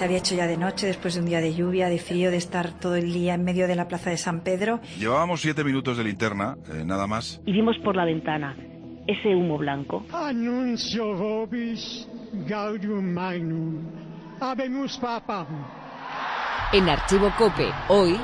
[0.00, 2.38] Se había hecho ya de noche, después de un día de lluvia, de frío, de
[2.38, 4.80] estar todo el día en medio de la plaza de San Pedro.
[4.98, 7.42] Llevábamos siete minutos de linterna, eh, nada más.
[7.44, 8.56] Y vimos por la ventana
[9.06, 10.06] ese humo blanco.
[10.10, 12.08] Annuncio vobis
[12.48, 13.90] gaudium magnum.
[14.40, 15.66] Habemus papam.
[16.72, 18.18] En Archivo Cope, hoy...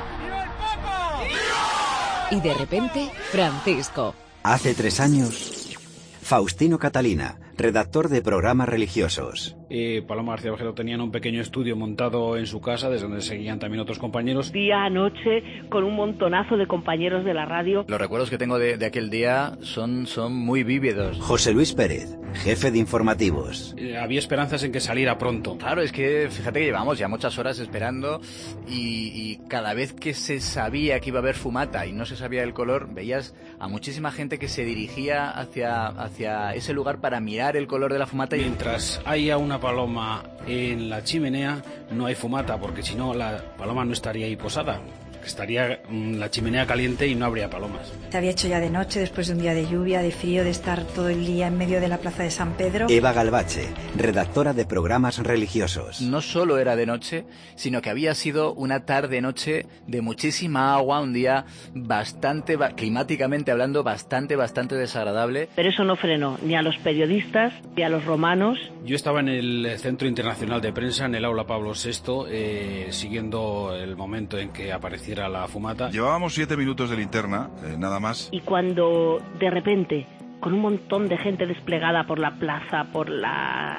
[2.31, 4.15] Y de repente, Francisco.
[4.41, 5.77] Hace tres años,
[6.23, 9.55] Faustino Catalina, redactor de programas religiosos.
[9.69, 13.59] Y Paloma García Bajero tenían un pequeño estudio montado en su casa, desde donde seguían
[13.59, 14.51] también otros compañeros.
[14.51, 17.85] Día a noche, con un montonazo de compañeros de la radio.
[17.87, 21.19] Los recuerdos que tengo de, de aquel día son, son muy vívidos.
[21.19, 23.75] José Luis Pérez, jefe de informativos.
[23.77, 25.57] Eh, había esperanzas en que saliera pronto.
[25.57, 28.21] Claro, es que fíjate que llevamos ya muchas horas esperando
[28.67, 32.15] y, y cada vez que se sabía que iba a haber fumata y no se
[32.15, 37.19] sabía el color, veías a muchísima gente que se dirigía hacia, hacia ese lugar para
[37.19, 38.37] mirar el color de la fumata.
[38.37, 38.41] Y...
[38.41, 41.61] Mientras haya una paloma en la chimenea,
[41.91, 44.79] no hay fumata, porque si no, la paloma no estaría ahí posada.
[45.27, 47.93] Estaría mm, la chimenea caliente y no habría palomas.
[48.09, 50.49] Se había hecho ya de noche, después de un día de lluvia, de frío, de
[50.49, 52.87] estar todo el día en medio de la plaza de San Pedro.
[52.89, 56.01] Eva Galvache, redactora de programas religiosos.
[56.01, 57.25] No solo era de noche,
[57.55, 64.35] sino que había sido una tarde-noche de muchísima agua, un día bastante, climáticamente hablando, bastante,
[64.35, 65.49] bastante desagradable.
[65.55, 68.57] Pero eso no frenó ni a los periodistas ni a los romanos.
[68.85, 73.75] Yo estaba en el Centro Internacional de Prensa, en el Aula Pablo VI, eh, siguiendo
[73.75, 74.71] el momento en que
[75.17, 75.89] la fumata.
[75.89, 78.29] Llevábamos siete minutos de linterna, eh, nada más.
[78.31, 80.05] Y cuando de repente,
[80.39, 83.77] con un montón de gente desplegada por la plaza, por las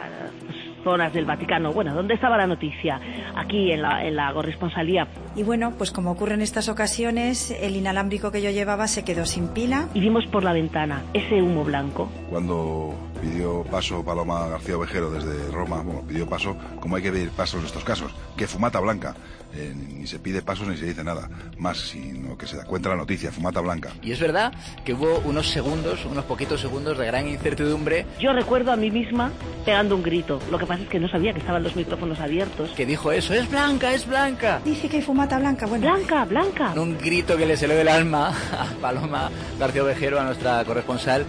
[0.82, 3.00] zonas del Vaticano, bueno, ¿dónde estaba la noticia?
[3.36, 5.06] Aquí, en la, en la corresponsalía.
[5.36, 9.26] Y bueno, pues como ocurre en estas ocasiones, el inalámbrico que yo llevaba se quedó
[9.26, 9.88] sin pila.
[9.94, 12.10] Y vimos por la ventana ese humo blanco.
[12.30, 17.30] Cuando pidió paso Paloma García Ovejero desde Roma, bueno, pidió paso, como hay que pedir
[17.30, 19.14] paso en estos casos, que fumata blanca.
[19.54, 22.90] Eh, ni se pide pasos ni se dice nada más, sino que se da cuenta
[22.90, 23.90] la noticia, fumata blanca.
[24.02, 24.52] Y es verdad
[24.84, 28.04] que hubo unos segundos, unos poquitos segundos de gran incertidumbre.
[28.20, 29.32] Yo recuerdo a mí misma
[29.68, 30.40] pegando un grito.
[30.50, 32.70] Lo que pasa es que no sabía que estaban los micrófonos abiertos.
[32.70, 34.62] Que dijo eso, es blanca, es blanca.
[34.64, 35.86] Dice que hay fumata blanca, bueno.
[35.86, 36.72] Blanca, blanca.
[36.74, 41.26] Un grito que le salió del alma a Paloma García Ovejero, a nuestra corresponsal.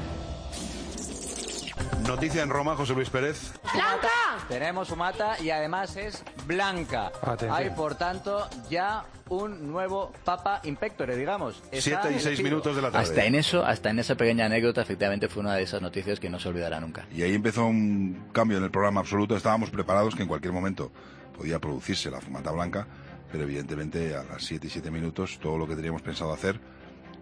[2.09, 3.53] Noticia en Roma, José Luis Pérez.
[3.71, 4.07] ¡Blanca!
[4.47, 7.11] Tenemos fumata y además es blanca.
[7.21, 7.51] Atención.
[7.53, 11.61] Hay, por tanto, ya un nuevo Papa Impectore, digamos.
[11.71, 12.49] Está Siete y seis elegido.
[12.49, 13.03] minutos de la tarde.
[13.09, 16.31] Hasta en eso, hasta en esa pequeña anécdota, efectivamente fue una de esas noticias que
[16.31, 17.05] no se olvidará nunca.
[17.13, 19.37] Y ahí empezó un cambio en el programa absoluto.
[19.37, 20.91] Estábamos preparados que en cualquier momento
[21.37, 22.87] podía producirse la fumata blanca,
[23.31, 26.59] pero evidentemente a las 7 y 7 minutos todo lo que teníamos pensado hacer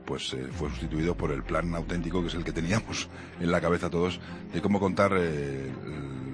[0.07, 3.09] pues eh, fue sustituido por el plan auténtico que es el que teníamos
[3.41, 4.19] en la cabeza todos
[4.53, 5.69] de cómo contar eh,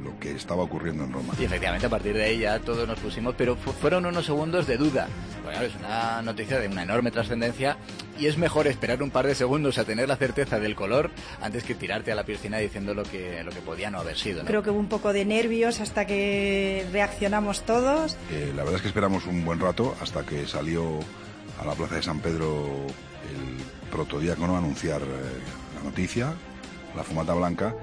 [0.03, 1.33] lo que estaba ocurriendo en Roma.
[1.39, 4.67] Y efectivamente a partir de ahí ya todos nos pusimos, pero fu- fueron unos segundos
[4.67, 5.07] de duda.
[5.43, 7.77] Bueno, es una noticia de una enorme trascendencia
[8.19, 11.09] y es mejor esperar un par de segundos a tener la certeza del color
[11.41, 14.43] antes que tirarte a la piscina diciendo lo que, lo que podía no haber sido.
[14.43, 14.47] ¿no?
[14.47, 18.15] Creo que hubo un poco de nervios hasta que reaccionamos todos.
[18.31, 20.99] Eh, la verdad es que esperamos un buen rato hasta que salió
[21.59, 22.65] a la plaza de San Pedro
[23.29, 25.05] el protodiácono a anunciar eh,
[25.75, 26.33] la noticia,
[26.95, 27.75] la fumata blanca.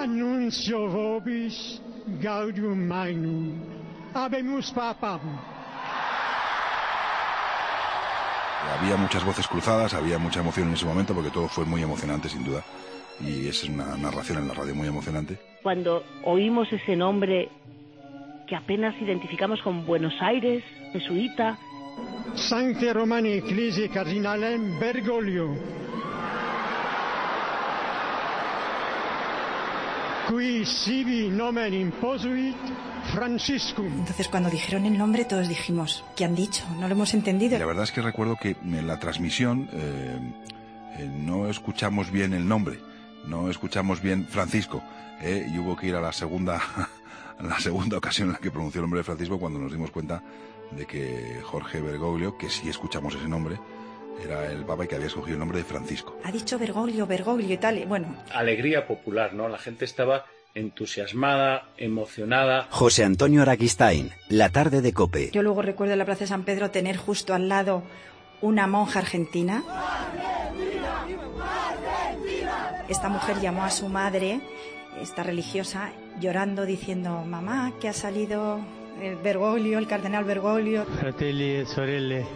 [0.00, 1.80] Annuncio vobis
[2.20, 3.60] gaudium magnum.
[4.14, 5.20] Habemus papam.
[8.78, 12.28] Había muchas voces cruzadas, había mucha emoción en ese momento porque todo fue muy emocionante
[12.28, 12.62] sin duda.
[13.20, 15.38] Y es una narración en la radio muy emocionante.
[15.62, 17.50] Cuando oímos ese nombre
[18.50, 21.56] que apenas identificamos con Buenos Aires, jesuita,
[22.34, 25.54] Sancte Romani Ecclesiae Cardinalem Bergoglio.
[30.26, 32.56] Qui sibi nomen imposuit
[33.12, 33.86] Franciscum.
[33.86, 36.64] Entonces cuando dijeron el nombre todos dijimos, ¿qué han dicho?
[36.80, 37.56] No lo hemos entendido.
[37.56, 40.18] La verdad es que recuerdo que en la transmisión eh,
[40.98, 42.80] eh, no escuchamos bien el nombre,
[43.26, 44.82] no escuchamos bien Francisco,
[45.20, 46.60] eh, y hubo que ir a la segunda,
[47.42, 50.22] la segunda ocasión en la que pronunció el nombre de Francisco cuando nos dimos cuenta
[50.70, 53.58] de que Jorge Bergoglio, que sí escuchamos ese nombre,
[54.22, 56.18] era el papa y que había escogido el nombre de Francisco.
[56.24, 57.78] Ha dicho Bergoglio, Bergoglio y tal.
[57.78, 59.48] y Bueno, alegría popular, ¿no?
[59.48, 62.66] La gente estaba entusiasmada, emocionada.
[62.70, 65.30] José Antonio Araquistain, La tarde de Cope.
[65.32, 67.82] yo luego recuerdo en la Plaza de San Pedro tener justo al lado
[68.42, 69.62] una monja argentina.
[72.88, 74.40] Esta mujer llamó a su madre,
[74.98, 78.60] esta religiosa, llorando, diciendo, mamá, que ha salido
[79.00, 80.84] el Bergoglio, el cardenal Bergoglio.
[80.84, 82.26] Fratelli e sorelle.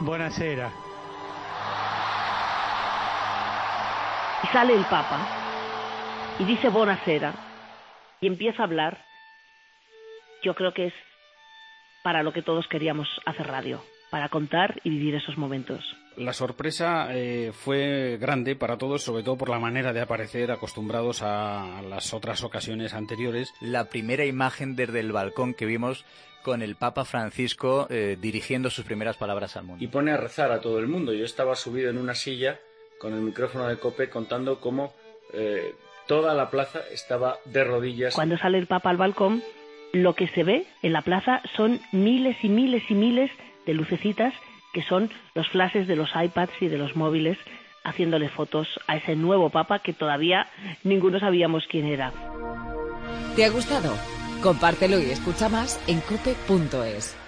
[0.00, 0.82] Buonasera.
[4.42, 5.38] y sale el Papa.
[6.38, 7.34] y dice Bonacera
[8.20, 9.04] y empieza a hablar,
[10.42, 10.94] yo creo que es
[12.02, 15.82] para lo que todos queríamos hacer radio, para contar y vivir esos momentos.
[16.18, 21.22] La sorpresa eh, fue grande para todos, sobre todo por la manera de aparecer acostumbrados
[21.22, 23.54] a las otras ocasiones anteriores.
[23.62, 26.04] La primera imagen desde el balcón que vimos
[26.42, 29.82] con el Papa Francisco eh, dirigiendo sus primeras palabras al mundo.
[29.82, 31.14] Y pone a rezar a todo el mundo.
[31.14, 32.60] Yo estaba subido en una silla
[33.00, 34.92] con el micrófono de cope contando cómo
[35.32, 35.74] eh,
[36.06, 38.14] toda la plaza estaba de rodillas.
[38.14, 39.42] Cuando sale el Papa al balcón,
[39.94, 43.30] lo que se ve en la plaza son miles y miles y miles
[43.66, 44.34] de lucecitas
[44.72, 47.38] que son los flashes de los iPads y de los móviles
[47.84, 50.48] haciéndole fotos a ese nuevo Papa que todavía
[50.84, 52.12] ninguno sabíamos quién era.
[53.36, 53.92] ¿Te ha gustado?
[54.42, 57.21] Compártelo y escucha más en cope.es.